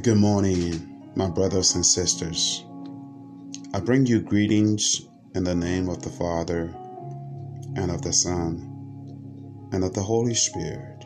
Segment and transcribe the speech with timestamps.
[0.00, 2.64] Good morning, my brothers and sisters.
[3.74, 5.02] I bring you greetings
[5.34, 6.74] in the name of the Father,
[7.76, 11.04] and of the Son, and of the Holy Spirit.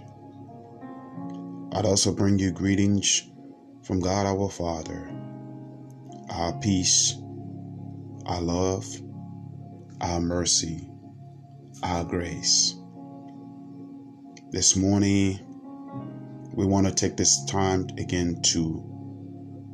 [1.72, 3.28] I'd also bring you greetings
[3.82, 5.10] from God our Father,
[6.30, 7.16] our peace,
[8.24, 8.86] our love,
[10.00, 10.88] our mercy,
[11.82, 12.76] our grace.
[14.52, 15.40] This morning,
[16.56, 18.82] we want to take this time again to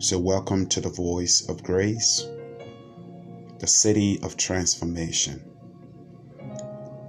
[0.00, 2.26] say welcome to the voice of grace,
[3.60, 5.40] the city of transformation,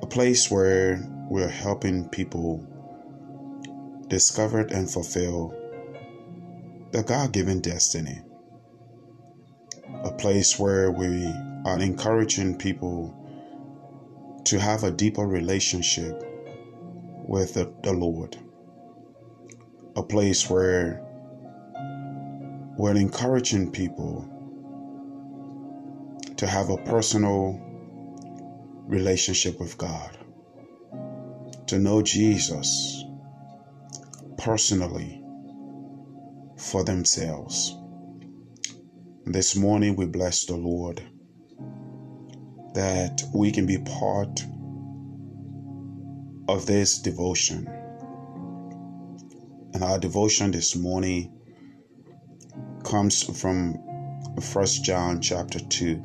[0.04, 2.64] a place where we're helping people
[4.10, 5.56] discover and fulfill
[6.92, 8.22] their God given destiny,
[10.04, 11.26] a place where we
[11.66, 13.12] are encouraging people
[14.46, 16.24] to have a deeper relationship
[17.28, 18.38] with the, the Lord
[19.96, 21.02] a place where
[22.78, 24.30] we're encouraging people
[26.38, 27.60] to have a personal
[28.88, 30.18] relationship with God,
[31.68, 33.04] to know Jesus
[34.38, 35.24] personally
[36.58, 37.78] for themselves.
[39.26, 41.02] This morning, we bless the Lord
[42.74, 44.44] that we can be part
[46.50, 47.68] of this devotion
[49.74, 51.32] and our devotion this morning
[52.84, 53.80] comes from
[54.42, 56.02] First John chapter 2,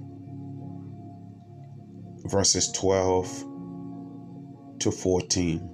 [2.26, 3.44] verses 12
[4.80, 5.70] to 14.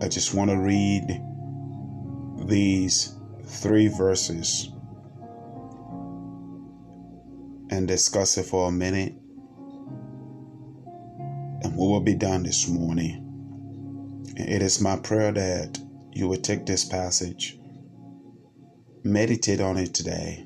[0.00, 1.20] I just want to read
[2.46, 4.70] these three verses
[7.70, 9.14] and discuss it for a minute.
[11.62, 13.24] And we will be done this morning.
[14.36, 15.80] It is my prayer that
[16.18, 17.60] you would take this passage,
[19.04, 20.44] meditate on it today,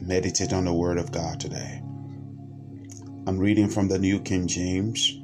[0.00, 1.82] meditate on the Word of God today.
[3.26, 5.18] I'm reading from the New King James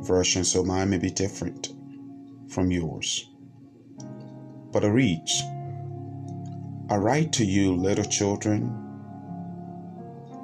[0.00, 1.74] Version, so mine may be different
[2.48, 3.28] from yours.
[4.72, 5.42] But it reads
[6.88, 8.72] I write to you, little children,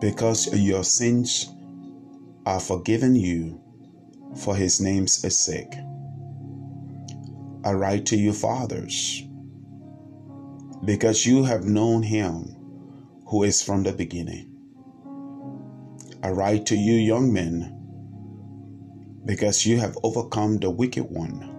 [0.03, 1.51] because your sins
[2.45, 3.59] are forgiven you
[4.37, 5.73] for his name's sake.
[7.65, 9.25] I write to you, fathers,
[10.85, 12.55] because you have known him
[13.27, 14.55] who is from the beginning.
[16.23, 17.75] I write to you, young men,
[19.25, 21.57] because you have overcome the wicked one.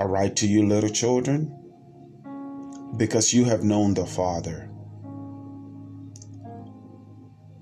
[0.00, 1.54] I write to you, little children,
[2.96, 4.68] because you have known the Father.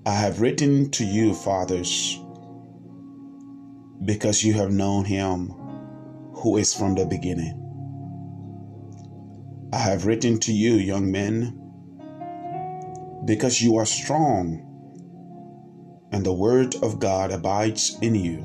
[0.05, 2.19] I have written to you, fathers,
[4.03, 5.66] because you have known him
[6.37, 7.63] who is from the beginning.
[9.73, 11.59] I have written to you, young men,
[13.25, 14.63] because you are strong,
[16.11, 18.37] and the word of God abides in you,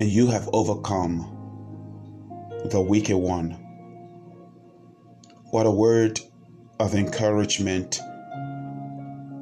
[0.00, 1.36] and you have overcome
[2.70, 3.52] the wicked one.
[5.50, 6.18] What a word
[6.78, 8.00] of encouragement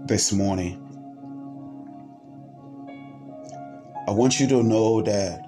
[0.07, 0.85] this morning.
[4.07, 5.48] I want you to know that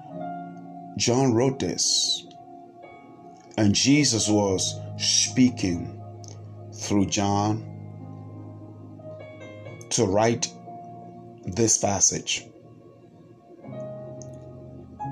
[0.97, 2.25] John wrote this,
[3.57, 6.01] and Jesus was speaking
[6.73, 7.67] through John
[9.91, 10.51] to write
[11.45, 12.45] this passage.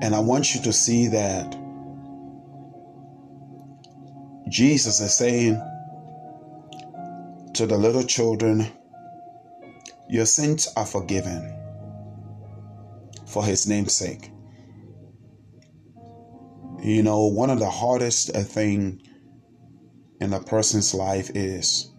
[0.02, 1.56] And I want you to see that
[4.48, 5.60] Jesus is saying
[7.54, 8.66] to the little children,
[10.08, 11.56] Your sins are forgiven
[13.26, 14.30] for his name's sake.
[16.82, 19.02] You know, one of the hardest uh, thing
[20.18, 21.92] in a person's life is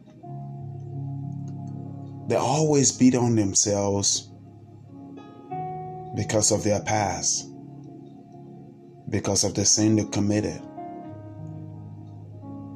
[2.27, 4.31] they always beat on themselves
[6.15, 7.47] because of their past,
[9.09, 10.61] because of the sin they committed,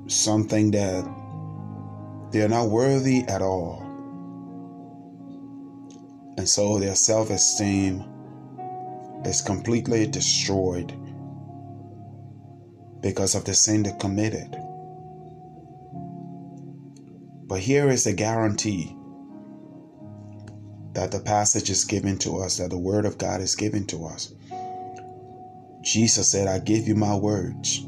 [0.06, 1.04] something that
[2.32, 3.82] they're not worthy at all.
[6.38, 8.04] And so their self esteem
[9.26, 10.94] is completely destroyed
[13.06, 14.58] because of the sin they committed.
[17.46, 18.98] But here is the guarantee
[20.94, 24.08] that the passage is given to us, that the Word of God is given to
[24.08, 24.34] us.
[25.84, 27.86] Jesus said, I give you my words.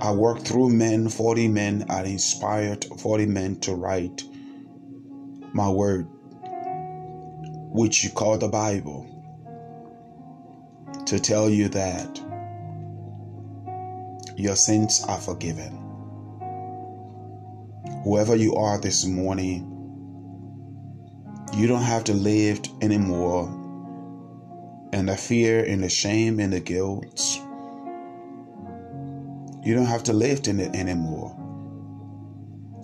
[0.00, 4.24] I worked through men, 40 men, I inspired 40 men to write
[5.52, 6.08] my word,
[7.70, 9.06] which you call the Bible,
[11.06, 12.31] to tell you that
[14.36, 15.78] Your sins are forgiven.
[18.04, 19.68] Whoever you are this morning,
[21.54, 23.46] you don't have to live anymore
[24.92, 27.20] in the fear and the shame and the guilt.
[29.62, 31.36] You don't have to live in it anymore.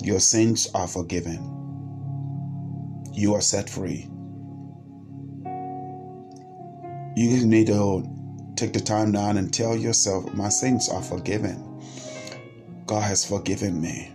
[0.02, 1.54] Your sins are forgiven.
[3.12, 4.08] You are set free.
[7.16, 8.17] You need to
[8.58, 11.80] take the time down and tell yourself, My sins are forgiven.
[12.86, 14.12] God has forgiven me.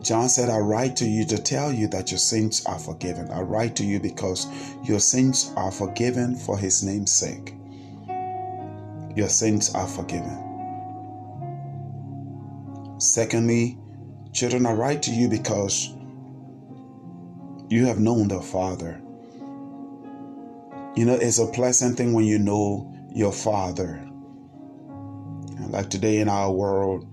[0.00, 3.30] John said, I write to you to tell you that your sins are forgiven.
[3.30, 4.46] I write to you because
[4.82, 7.54] your sins are forgiven for his name's sake.
[9.14, 10.38] Your sins are forgiven.
[12.98, 13.78] Secondly,
[14.32, 15.94] children, I write to you because
[17.68, 19.01] you have known the Father.
[20.94, 24.06] You know, it's a pleasant thing when you know your Father.
[25.68, 27.06] Like today in our world,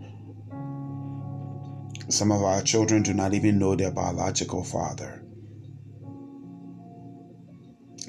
[2.10, 5.24] some of our children do not even know their biological father.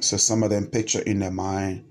[0.00, 1.84] So some of them picture in their mind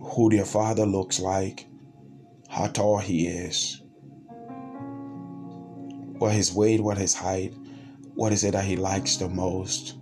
[0.00, 1.66] who their father looks like,
[2.48, 3.82] how tall he is,
[6.18, 7.54] what his weight, what his height,
[8.14, 9.94] what is it that he likes the most.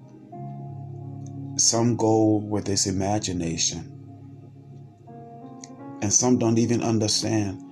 [1.57, 3.91] Some go with this imagination,
[6.03, 7.63] and some don't even understand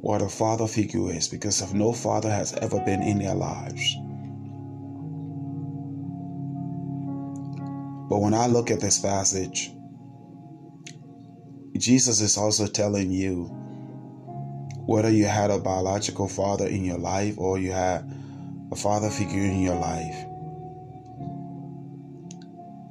[0.00, 3.96] what a father figure is because of no father has ever been in their lives.
[8.08, 9.72] But when I look at this passage,
[11.76, 13.44] Jesus is also telling you
[14.86, 18.10] whether you had a biological father in your life or you had
[18.72, 20.24] a father figure in your life,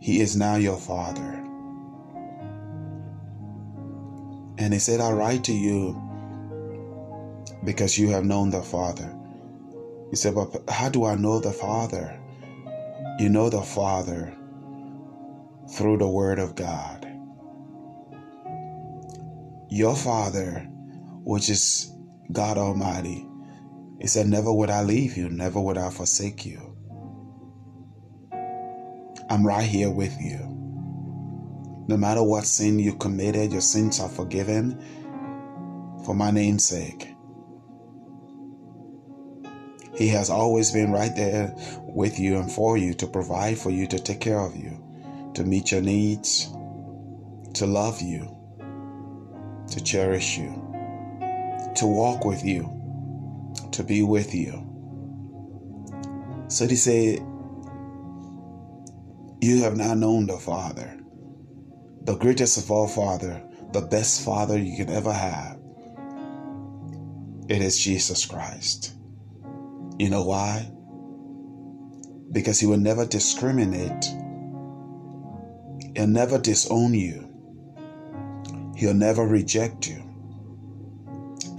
[0.07, 1.33] he is now your father.
[4.57, 6.01] And he said, I write to you
[7.65, 9.13] because you have known the Father.
[10.09, 12.17] He said, But how do I know the Father?
[13.19, 14.33] You know the Father
[15.75, 17.05] through the Word of God.
[19.67, 20.69] Your Father,
[21.25, 21.91] which is
[22.31, 23.27] God Almighty,
[23.99, 26.66] He said, Never would I leave you, never would I forsake you.
[29.29, 30.39] I'm right here with you.
[31.87, 34.81] No matter what sin you committed, your sins are forgiven
[36.05, 37.13] for my name's sake.
[39.95, 43.87] He has always been right there with you and for you to provide for you,
[43.87, 44.83] to take care of you,
[45.33, 46.49] to meet your needs,
[47.55, 48.33] to love you,
[49.71, 50.51] to cherish you,
[51.75, 52.71] to walk with you,
[53.71, 54.63] to be with you.
[56.47, 57.19] So he said,
[59.39, 60.99] You have now known the Father,
[62.01, 65.59] the greatest of all Father, the best Father you can ever have.
[67.47, 68.95] It is Jesus Christ.
[69.99, 70.71] You know why?
[72.31, 74.05] Because He will never discriminate,
[75.95, 77.29] He'll never disown you,
[78.75, 80.03] He'll never reject you,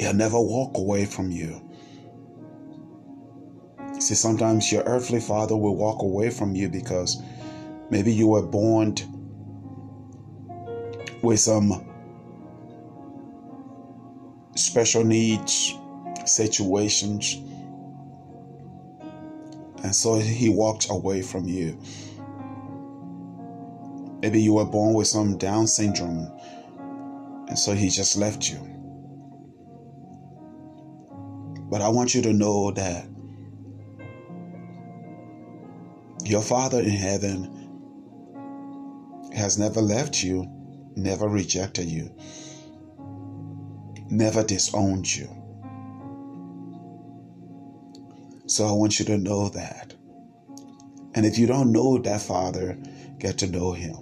[0.01, 1.65] He'll never walk away from you.
[4.01, 7.23] See, sometimes your earthly father will walk away from you because
[7.91, 8.95] maybe you were born
[11.23, 11.85] with some
[14.55, 15.75] special needs
[16.25, 17.41] situations
[19.83, 21.79] and so he walked away from you.
[24.21, 26.31] Maybe you were born with some Down syndrome,
[27.49, 28.59] and so he just left you.
[31.71, 33.07] But I want you to know that
[36.25, 37.58] your Father in heaven
[39.39, 40.47] has never left you,
[40.97, 42.15] never rejected you,
[44.11, 45.29] never disowned you.
[48.47, 49.95] So I want you to know that.
[51.15, 52.79] And if you don't know that Father,
[53.19, 53.97] get to know Him.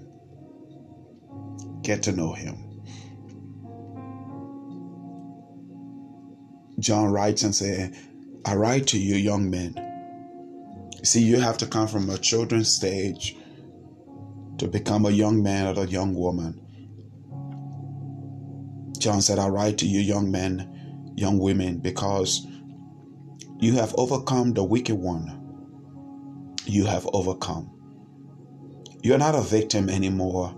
[1.83, 2.83] Get to know Him.
[6.78, 7.97] John writes and says,
[8.45, 9.75] I write to you, young men.
[11.02, 13.36] See, you have to come from a children's stage
[14.58, 16.60] to become a young man or a young woman.
[18.98, 22.46] John said, I write to you, young men, young women, because
[23.58, 25.42] you have overcome the wicked one.
[26.64, 27.70] You have overcome.
[29.02, 30.54] You're not a victim anymore.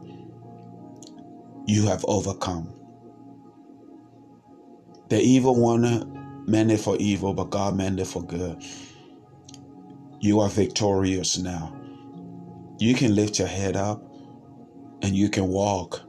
[1.67, 2.73] You have overcome.
[5.09, 8.63] The evil one meant it for evil, but God meant it for good.
[10.21, 11.78] You are victorious now.
[12.79, 14.03] You can lift your head up
[15.03, 16.01] and you can walk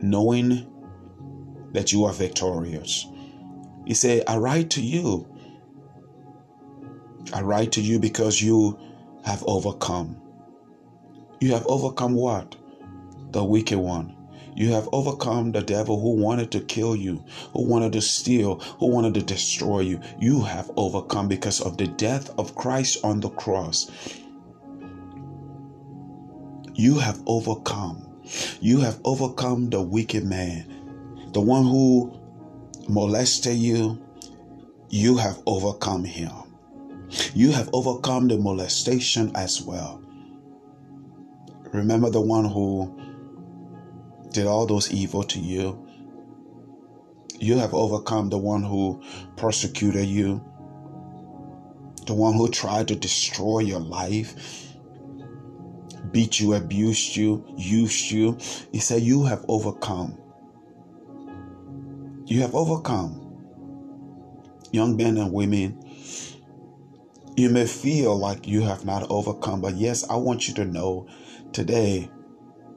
[0.00, 0.70] knowing
[1.72, 3.06] that you are victorious.
[3.86, 5.28] He said, I write to you.
[7.32, 8.78] I write to you because you
[9.24, 10.20] have overcome.
[11.40, 12.56] You have overcome what?
[13.32, 14.16] The wicked one.
[14.56, 18.86] You have overcome the devil who wanted to kill you, who wanted to steal, who
[18.86, 20.00] wanted to destroy you.
[20.18, 23.90] You have overcome because of the death of Christ on the cross.
[26.74, 28.06] You have overcome.
[28.60, 32.18] You have overcome the wicked man, the one who
[32.88, 34.02] molested you.
[34.88, 36.32] You have overcome him.
[37.34, 40.02] You have overcome the molestation as well.
[41.72, 43.00] Remember the one who
[44.30, 45.86] did all those evil to you.
[47.38, 49.02] You have overcome the one who
[49.36, 50.42] persecuted you,
[52.06, 54.73] the one who tried to destroy your life,
[56.12, 58.38] beat you, abused you, used you.
[58.72, 60.18] He said, You have overcome.
[62.26, 63.20] You have overcome.
[64.72, 65.80] Young men and women,
[67.36, 71.08] you may feel like you have not overcome, but yes, I want you to know
[71.52, 72.10] today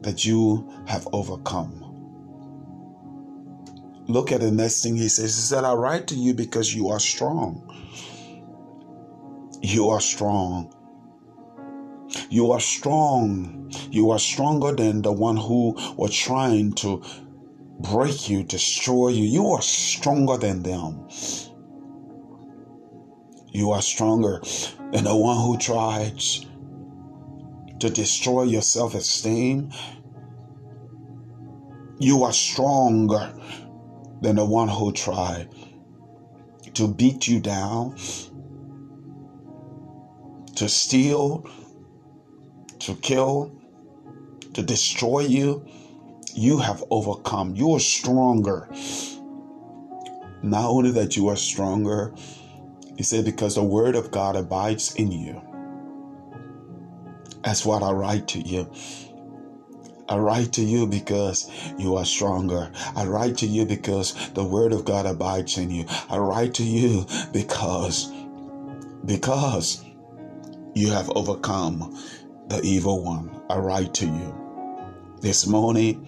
[0.01, 1.83] that you have overcome.
[4.07, 5.35] Look at the next thing he says.
[5.35, 7.63] He said, I write to you because you are strong.
[9.61, 10.73] You are strong.
[12.29, 13.71] You are strong.
[13.91, 17.03] You are stronger than the one who was trying to
[17.79, 19.23] break you, destroy you.
[19.23, 21.07] You are stronger than them.
[23.51, 24.41] You are stronger
[24.91, 26.19] than the one who tried
[27.79, 29.71] to destroy your self esteem.
[31.99, 33.33] You are stronger
[34.21, 35.49] than the one who tried
[36.73, 37.95] to beat you down,
[40.55, 41.47] to steal,
[42.79, 43.51] to kill,
[44.53, 45.65] to destroy you.
[46.33, 47.55] You have overcome.
[47.55, 48.69] You are stronger.
[50.43, 52.13] Not only that you are stronger,
[52.95, 55.41] he said, because the word of God abides in you.
[57.43, 58.71] That's what I write to you.
[60.09, 62.71] I write to you because you are stronger.
[62.95, 65.85] I write to you because the word of God abides in you.
[66.09, 68.11] I write to you because
[69.05, 69.83] because
[70.73, 71.97] you have overcome
[72.47, 73.41] the evil one.
[73.49, 75.17] I write to you.
[75.21, 76.07] This morning,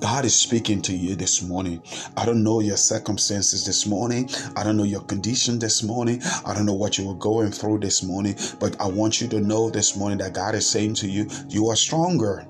[0.00, 1.82] God is speaking to you this morning.
[2.16, 4.28] I don't know your circumstances this morning.
[4.54, 6.22] I don't know your condition this morning.
[6.44, 9.40] I don't know what you were going through this morning, but I want you to
[9.40, 12.46] know this morning that God is saying to you, you are stronger.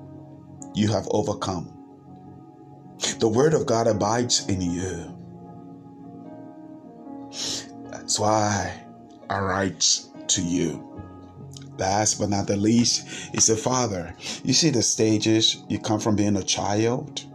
[0.73, 1.73] You have overcome.
[3.19, 5.15] The word of God abides in you.
[7.91, 8.83] That's why
[9.29, 10.96] I write to you.
[11.77, 16.15] Last but not the least, is the Father, you see the stages you come from
[16.15, 17.25] being a child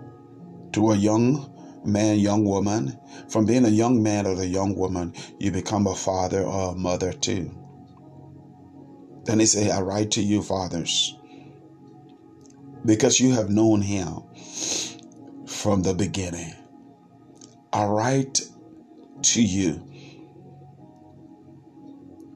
[0.73, 1.53] to a young
[1.85, 2.99] man, young woman.
[3.29, 6.75] From being a young man or a young woman, you become a father or a
[6.75, 7.51] mother too.
[9.25, 11.17] Then he said, I write to you, fathers,
[12.85, 14.23] because you have known him
[15.47, 16.55] from the beginning.
[17.73, 18.43] I write
[19.23, 19.87] to you,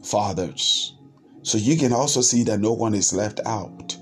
[0.05, 0.96] fathers,
[1.47, 3.97] so you can also see that no one is left out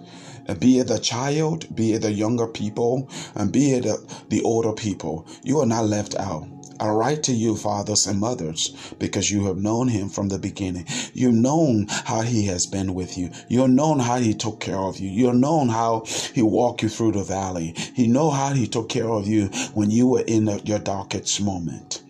[0.61, 3.85] be it the child, be it the younger people, and be it
[4.29, 5.27] the, older people.
[5.43, 6.47] You are not left out.
[6.81, 10.87] I write to you, fathers and mothers, because you have known him from the beginning.
[11.15, 13.31] You've known how he has been with you.
[13.49, 15.09] You've known how he took care of you.
[15.09, 17.75] You've known how he walked you through the valley.
[17.95, 22.03] You know how he took care of you when you were in your darkest moment.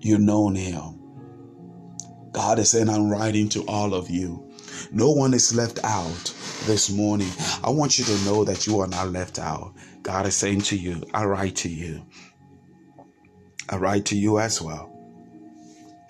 [0.00, 1.01] You've known him.
[2.32, 4.50] God is saying, I'm writing to all of you.
[4.90, 6.34] No one is left out
[6.66, 7.30] this morning.
[7.62, 9.74] I want you to know that you are not left out.
[10.02, 12.04] God is saying to you, I write to you.
[13.68, 14.91] I write to you as well.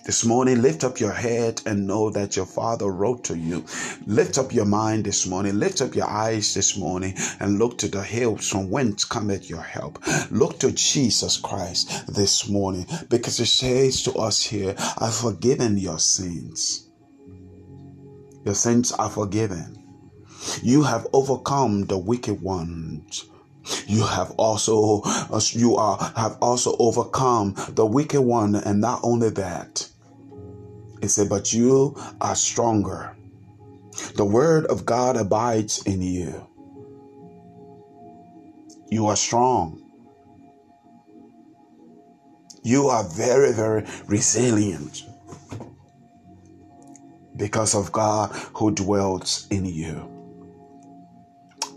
[0.04, 3.64] This morning, lift up your head and know that your Father wrote to you.
[4.04, 5.60] Lift up your mind this morning.
[5.60, 9.62] Lift up your eyes this morning and look to the hills from whence cometh your
[9.62, 10.00] help.
[10.32, 16.00] Look to Jesus Christ this morning because He says to us here, I've forgiven your
[16.00, 16.88] sins.
[18.44, 19.84] Your sins are forgiven.
[20.64, 23.24] You have overcome the wicked ones.
[23.86, 29.30] You have also uh, you are have also overcome the wicked one, and not only
[29.30, 29.88] that,
[31.02, 33.16] it said, but you are stronger.
[34.14, 36.48] The word of God abides in you.
[38.88, 39.82] You are strong.
[42.62, 45.02] You are very, very resilient
[47.36, 50.08] because of God who dwells in you.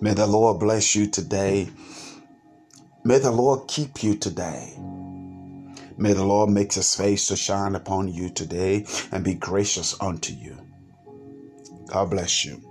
[0.01, 1.69] May the Lord bless you today.
[3.03, 4.73] May the Lord keep you today.
[5.97, 10.33] May the Lord make his face to shine upon you today and be gracious unto
[10.33, 10.57] you.
[11.87, 12.64] God bless you.